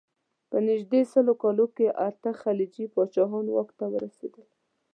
په 0.49 0.57
نژدې 0.67 1.01
سل 1.11 1.27
کالو 1.41 1.65
کې 1.75 1.87
اته 2.07 2.29
خلجي 2.41 2.85
پاچاهان 2.93 3.45
واک 3.51 3.69
ته 3.79 3.85
ورسېدل. 3.93 4.47